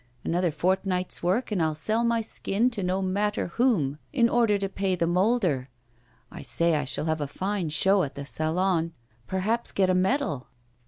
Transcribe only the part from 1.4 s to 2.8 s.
and I'll sell my skin